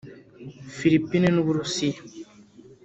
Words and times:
Philippines 0.77 1.31
n’u 1.33 1.43
Burusiya 1.47 2.01